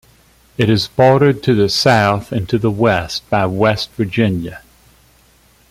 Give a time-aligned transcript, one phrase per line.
[0.57, 4.63] It is bordered to the south and the west by West Virginia.